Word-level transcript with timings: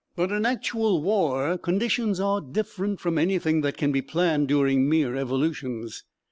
"But, 0.15 0.31
in 0.31 0.47
actual 0.47 0.99
war, 1.03 1.59
conditions 1.59 2.19
are 2.19 2.41
different 2.41 2.99
from 2.99 3.19
anything 3.19 3.61
that 3.61 3.77
can 3.77 3.91
be 3.91 4.01
planned 4.01 4.47
during 4.47 4.89
mere 4.89 5.15
evolutions. 5.15 6.05